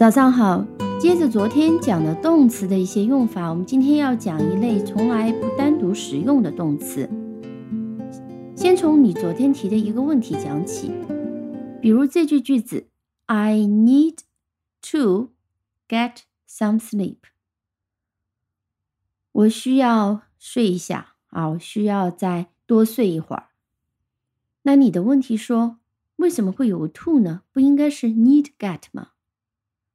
[0.00, 0.66] 早上好，
[0.98, 7.06] 接着昨天讲的动词的一些用法，我们今天要讲一类从来不单独使用的动词。
[8.56, 10.90] 先从你昨天提的一个问题讲起，
[11.82, 12.88] 比如这句句子
[13.26, 14.20] ：I need
[14.90, 15.32] to
[15.86, 17.18] get some sleep。
[19.32, 23.48] 我需要睡一下啊，我需要再多睡一会儿。
[24.62, 25.76] 那你的问题说，
[26.16, 27.42] 为什么会有个 to 呢？
[27.52, 29.08] 不应该是 need get 吗？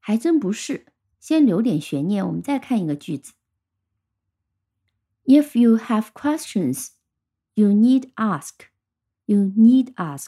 [0.07, 0.85] 还真不是，
[1.19, 3.33] 先留点悬念，我们再看一个句子。
[5.23, 6.89] If you have questions,
[7.55, 8.51] you need ask.
[9.25, 10.27] You need ask.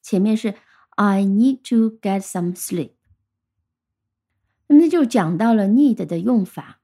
[0.00, 0.54] 前面是
[0.90, 2.92] I need to get some sleep。
[4.68, 6.80] 那么就讲到了 need 的用法，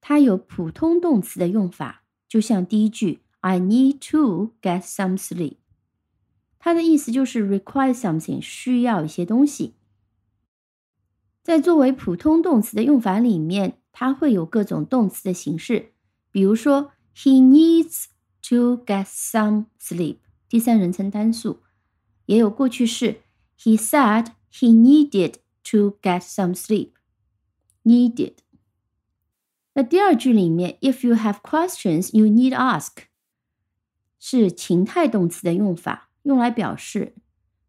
[0.00, 5.56] 它有普通动词的用法，就像第一句 I need to get some sleep，
[6.60, 9.74] 它的意思就是 require something，需要一些东西。
[11.49, 15.93] 在作为普通动词的用法里面，它会有各种动词的形式，
[16.31, 18.05] 比如说，He needs
[18.49, 20.17] to get some sleep，
[20.49, 21.59] 第三人称单数，
[22.25, 23.21] 也有过去式，
[23.57, 25.35] He said he needed
[25.71, 28.33] to get some sleep，needed。
[29.73, 32.91] 那第二句里面，If you have questions, you need ask，
[34.19, 37.15] 是情态动词的用法，用来表示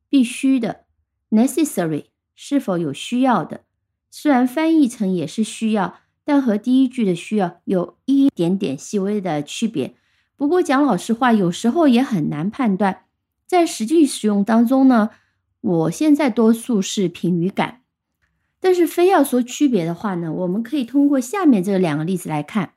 [0.09, 0.87] 必须的，
[1.31, 3.65] necessary，是否有需要的。
[4.12, 9.96] 虽然翻译成也是需要，但和第一句的需要有一点点细微的区别。
[10.36, 13.06] 不过讲老实话，有时候也很难判断。
[13.48, 15.10] 在实际使用当中呢，
[15.62, 17.82] 我现在多数是凭语感。
[18.60, 22.74] 但是非要说区别的话呢，我们可以通过下面这两个例子来看。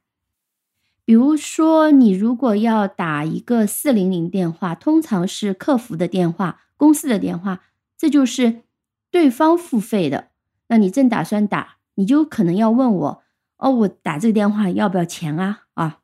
[1.05, 7.61] 比如说，你如果要打一个四零零电话，通常是客服的电话、公司的电话，
[7.98, 8.63] 这就是
[9.11, 10.29] 对方付费的。
[10.69, 13.23] 那你正打算打，你就可能要问我
[13.58, 15.64] 哦，我打这个电话要不要钱啊？
[15.75, 16.01] 啊，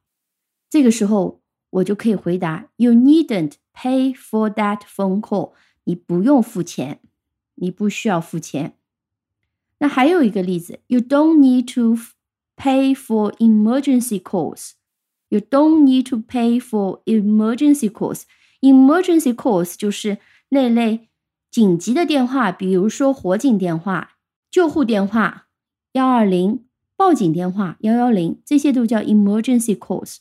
[0.68, 1.40] 这个时候
[1.70, 5.52] 我就可以回答：You needn't pay for that phone call。
[5.84, 7.00] 你不用付钱，
[7.56, 8.74] 你不需要付钱。
[9.78, 11.96] 那还有一个例子：You don't need to
[12.56, 14.72] pay for emergency calls。
[15.30, 18.24] You don't need to pay for emergency calls。
[18.60, 20.18] Emergency calls 就是
[20.50, 21.08] 那类
[21.50, 24.18] 紧急的电话，比如说火警电话。
[24.50, 25.46] 救护电话
[25.92, 26.64] 幺二零，
[26.96, 30.16] 报警电话幺幺零，这些都叫 emergency calls。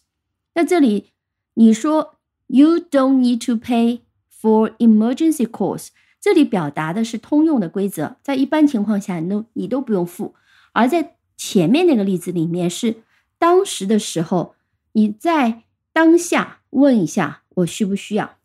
[0.54, 1.08] 那这里
[1.56, 4.02] 你说 you don't need to pay
[4.40, 5.88] for emergency calls，
[6.22, 10.36] 这里表达的是通用的规则，在一般情况下，你都你都不用付。
[10.74, 12.98] 而在前面那个例子里面是
[13.40, 14.54] 当时的时候，
[14.92, 18.38] 你在当下问一下我需不需要。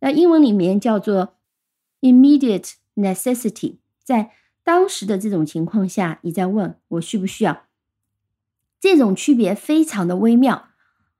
[0.00, 1.34] 那英文里面叫做
[2.00, 4.32] immediate necessity，在。
[4.68, 7.64] 当时的这种情况下，你在问我需不需要，
[8.78, 10.68] 这种区别非常的微妙。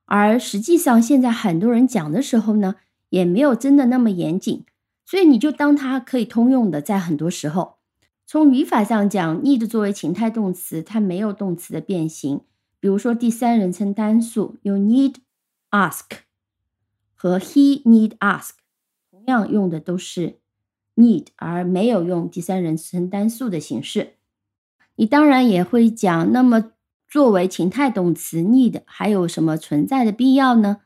[0.05, 2.75] 而实际上，现在很多人讲的时候呢，
[3.09, 4.67] 也没有真的那么严谨，
[5.07, 7.79] 所以你就当它可以通用的，在很多时候，
[8.27, 12.43] 从语法上讲，need 作为情态动词，它没有动词的变形。
[12.79, 15.15] 比如说第三人称单数，you need
[15.71, 16.05] ask
[17.15, 18.51] 和 he need ask，
[19.11, 20.41] 同样用的都是。
[20.99, 24.15] Need 而没有用第三人称单数的形式，
[24.97, 26.73] 你当然也会讲，那么
[27.09, 30.79] 作为情态动词 need 还有什么存在的必要呢？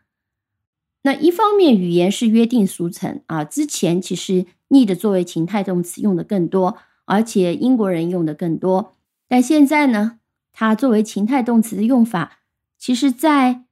[1.04, 8.94] 那一方面语言是约定俗成啊，之前其实 need 作为情态动词用的更多，而且英国人用的更多，
[9.26, 10.20] 但现在呢，
[10.52, 12.40] 它作为情态动词的用法，
[12.76, 13.64] 其实在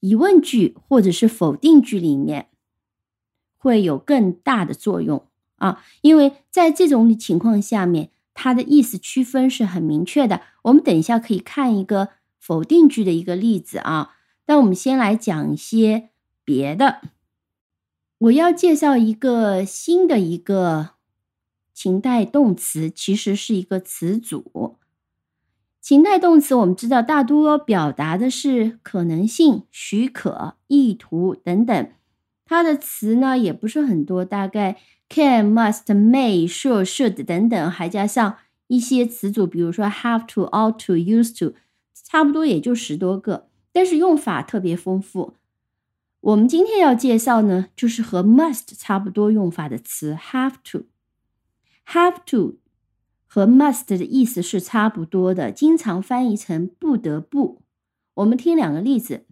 [0.00, 2.48] 疑问句或者是否定句里面
[3.56, 5.26] 会有更大的作用。
[5.56, 10.40] 啊，因为在这种情况下面，它的意思区分是很明确的。
[10.62, 14.16] 我们等一下可以看一个否定句的一个例子啊。
[14.46, 16.10] 但我们先来讲一些
[16.44, 17.00] 别的。
[18.18, 20.90] 我要介绍一个新的一个
[21.72, 24.76] 情态动词，其实是一个词组。
[25.80, 31.90] 情态动词我们知道大多表达的是可能性、许可、意图等等。
[32.44, 34.78] 它的词呢也不是很多，大概。
[35.10, 38.38] Can, must, may, should, should 等等，还加上
[38.68, 41.54] 一些词组，比如说 have to, ought to, used to，
[41.92, 45.34] 差不多也就十多个，但是用法特别丰富。
[46.20, 50.86] 我们今天要介绍呢，就是和 must 差不多用法的词 have to。
[51.86, 52.56] have to
[53.26, 57.60] 和 must 的意思是差不多的，经常翻译成不得不。
[58.14, 59.26] 我们听两个例子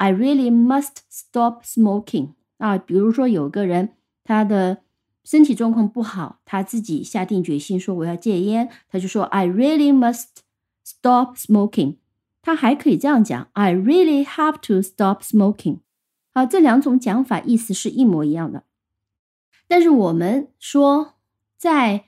[0.00, 2.30] ：I really must stop smoking。
[2.56, 3.90] 啊，比如说有个人。
[4.22, 4.82] 他的
[5.24, 10.26] 身体状况不好，他自己下定决心说我要戒烟，他就说 I really must
[10.84, 11.96] stop smoking。
[12.40, 15.78] 他还可以这样讲：I really have to stop smoking。
[16.32, 18.62] 好，这两种讲法意思是一模一样的。
[19.66, 21.14] 但是我们说，
[21.56, 22.04] 在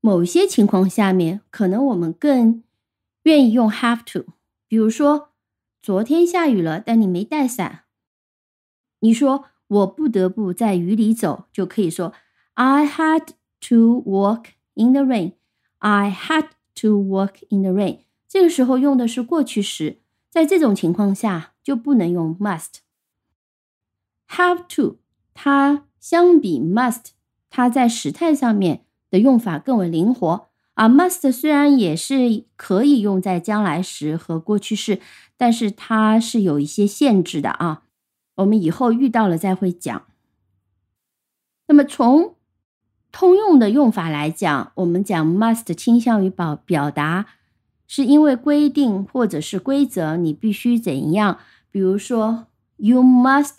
[0.00, 2.62] 某些情况下面，可能我们更
[3.24, 4.26] 愿意用 have to。
[4.68, 5.30] 比如说，
[5.84, 7.84] 昨天下雨了，但你没带伞，
[9.00, 12.14] 你说我不得不在雨里走，就可以说
[12.54, 13.26] I had
[13.68, 15.34] to walk in the rain。
[15.80, 16.46] I had
[16.76, 17.98] to walk in the rain。
[18.26, 20.00] 这个时候用的是过去时，
[20.30, 22.76] 在这种情况下就不能用 must。
[24.28, 25.00] have to
[25.34, 27.08] 它相比 must，
[27.50, 30.88] 它在时态上面的用法更为灵活啊。
[30.88, 35.00] must 虽然也是可以用在将来时和过去式，
[35.36, 37.82] 但是它是有一些限制的啊。
[38.36, 40.04] 我们以后遇到了再会讲。
[41.66, 42.36] 那么从
[43.10, 47.26] 通用的用法来讲，我们讲 must 倾向于表表达。
[47.86, 51.38] 是因为规定或者是规则，你必须怎样？
[51.70, 52.46] 比如说
[52.76, 53.58] ，You must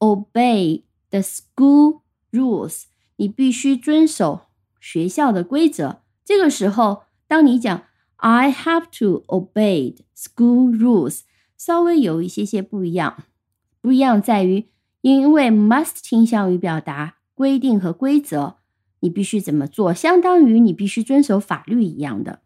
[0.00, 2.00] obey the school
[2.32, 2.82] rules，
[3.16, 4.48] 你必须遵守
[4.80, 6.00] 学校的规则。
[6.30, 7.82] 这个时候，当你讲
[8.18, 11.22] I have to obey school rules，
[11.58, 13.24] 稍微有一些些不一样。
[13.80, 14.68] 不一样在于，
[15.00, 18.58] 因为 must 倾向于表达规定和规则，
[19.00, 22.38] 你必须怎么做，相当于你必须遵守法律一样的。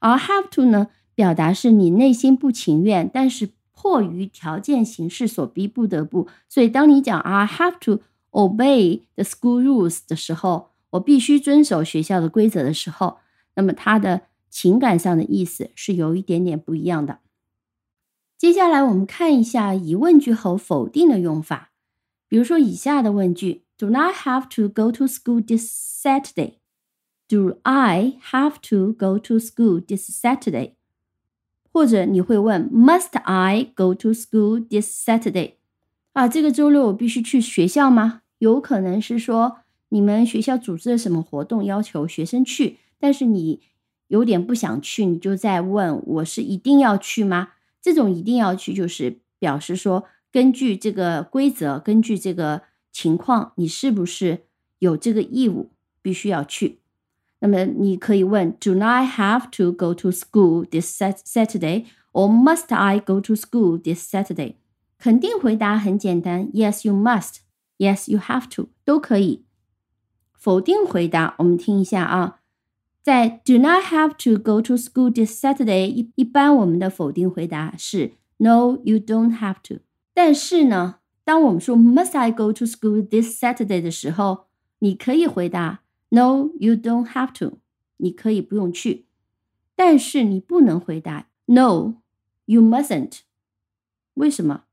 [0.00, 6.26] 而 have to 呢，表达是你内心不情愿，但是迫于条件形式所逼不得不。
[6.48, 8.00] 所以当你讲 I have to
[8.32, 13.18] obey the school rules 的时候，我必须遵守学校的规则的时候，
[13.58, 17.18] 那么它的情感上的意思是有一点点不一样的。
[18.38, 21.72] 接下来我们看一下疑问句后否定的用法，
[22.28, 25.66] 比如说以下的问句：Do I have to go to school this
[26.00, 30.74] Saturday？Do I have to go to school this Saturday？
[31.72, 35.54] 或者你会问，Must I go to school this Saturday？
[36.12, 38.22] 啊，这个周六我必须去学校吗？
[38.38, 39.58] 有可能是说
[39.88, 43.60] 你们学校组织了什么活动，要求学生去，但是你
[44.08, 47.50] 有点不想去，你就在问我是一定要去吗？
[47.80, 54.46] 这种一定要去，就是表示说根据这个规则，根据这个情况，你是不是
[54.80, 55.70] 有这个义务
[56.02, 56.80] 必须要去？
[57.40, 64.12] 那么你可以问：Do I have to go to school this Saturday, or must I go to school this
[64.12, 64.56] Saturday？
[64.98, 67.36] 肯定回答很简单：Yes, you must.
[67.78, 69.44] Yes, you have to，都可以。
[70.32, 72.37] 否定回答，我们听一下啊，
[73.02, 79.80] 在 Do not have to go to school this Saturday，一一般我们的否定回答是 No, you don't have to。
[80.12, 84.46] 但是呢，当我们说 Must I go to school this Saturday 的时候，
[84.80, 85.80] 你可以回答。
[86.10, 87.58] No, you don't have to。
[87.98, 89.06] 你可以不用去，
[89.74, 91.96] 但是你不能回答 No,
[92.46, 93.20] you mustn't。
[94.14, 94.64] 为什么？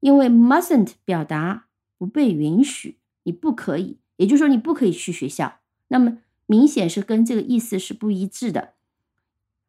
[0.00, 1.66] 因为 mustn't 表达
[1.96, 5.60] 不被允许，你不可以，也就是说你不可以去学校。
[5.88, 8.74] 那么明显是跟这个意思是不一致的。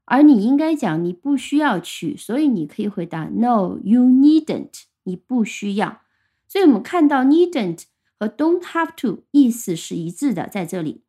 [0.05, 4.85] 而你应该讲你不需要去，所以你可以回答 No, you needn't。
[5.03, 6.01] 你不需要。
[6.47, 7.83] 所以我们看到 needn't。
[8.21, 11.03] 和 don't have to 意思是一致的，在这里，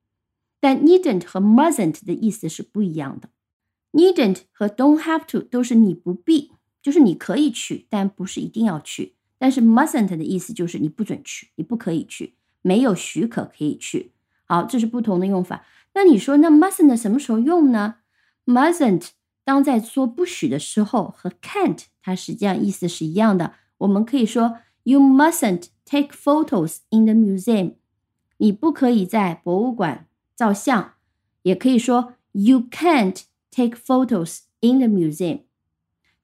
[0.61, 3.31] 但 needn't 和 mustn't 的意思是不一样的。
[3.91, 9.17] needn't 和 don't have to 都是你不必，就是你可以去，但不是一定要去。
[9.39, 14.13] 但是 mustn't 的意思就是你不准去，你不可以去，没有许可可以去。
[14.51, 15.65] 好，这是不同的用法。
[15.95, 17.97] 那你说，那 mustn't 什么时候用呢
[18.47, 19.11] ？mustn't
[19.45, 23.55] 当在说不许的时候，和 can't 它实际上意思是一样的。
[23.79, 24.59] 我们可以说。
[24.83, 27.75] You mustn't take photos in the museum。
[28.39, 30.95] 你不可以在博物馆照相。
[31.43, 35.43] 也可以说 You can't take photos in the museum。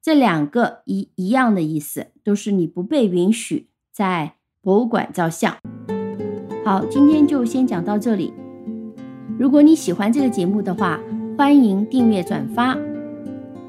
[0.01, 5.55] 这两个一一样的意思，都是你不被允许在博物馆照相。
[6.67, 8.33] 好，今天就先讲到这里。
[9.39, 10.99] 如果你喜欢这个节目的话，
[11.37, 12.75] 欢迎订阅转发。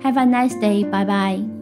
[0.03, 1.58] Have a nice day，拜拜。